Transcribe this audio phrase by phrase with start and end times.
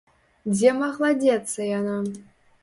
[0.53, 1.95] Дзе магла дзецца яна?